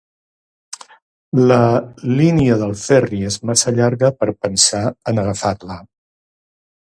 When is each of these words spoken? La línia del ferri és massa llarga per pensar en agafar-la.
La 1.51 1.57
línia 2.21 2.57
del 2.61 2.73
ferri 2.85 3.19
és 3.33 3.37
massa 3.51 3.75
llarga 3.81 4.11
per 4.23 4.29
pensar 4.47 4.83
en 5.13 5.23
agafar-la. 5.27 5.79